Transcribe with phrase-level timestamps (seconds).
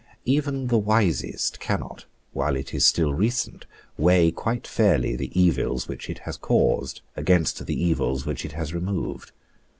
[0.25, 3.67] Even the wisest cannot, while it is still recent,
[3.99, 8.73] weigh quite fairly the evils which it has caused against the evils which it has
[8.73, 9.31] removed.